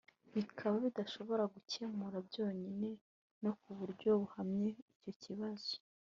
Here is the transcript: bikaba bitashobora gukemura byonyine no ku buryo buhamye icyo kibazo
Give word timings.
bikaba 0.35 0.75
bitashobora 0.85 1.43
gukemura 1.53 2.17
byonyine 2.27 2.89
no 3.43 3.51
ku 3.61 3.69
buryo 3.79 4.09
buhamye 4.21 4.69
icyo 4.95 5.11
kibazo 5.23 5.73